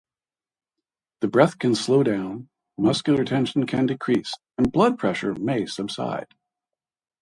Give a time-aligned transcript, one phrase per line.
[1.19, 6.25] The breath can slow down, muscular tension can decrease and blood pressure may subside.